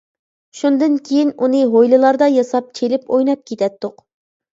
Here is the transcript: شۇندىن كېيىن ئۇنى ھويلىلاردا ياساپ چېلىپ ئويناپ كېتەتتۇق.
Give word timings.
شۇندىن 0.59 0.95
كېيىن 1.09 1.33
ئۇنى 1.43 1.59
ھويلىلاردا 1.75 2.29
ياساپ 2.37 2.71
چېلىپ 2.79 3.05
ئويناپ 3.13 3.45
كېتەتتۇق. 3.53 4.03